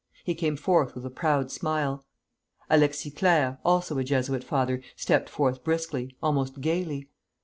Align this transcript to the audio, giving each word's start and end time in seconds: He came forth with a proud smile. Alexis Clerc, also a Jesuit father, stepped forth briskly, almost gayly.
He 0.23 0.33
came 0.33 0.55
forth 0.57 0.95
with 0.95 1.05
a 1.05 1.11
proud 1.11 1.51
smile. 1.51 2.03
Alexis 2.71 3.13
Clerc, 3.13 3.59
also 3.63 3.99
a 3.99 4.03
Jesuit 4.03 4.43
father, 4.43 4.81
stepped 4.95 5.29
forth 5.29 5.63
briskly, 5.63 6.17
almost 6.23 6.59
gayly. 6.59 7.07